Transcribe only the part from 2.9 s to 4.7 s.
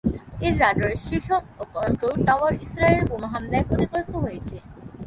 বোমা হামলায় ক্ষতিগ্রস্ত হয়েছে।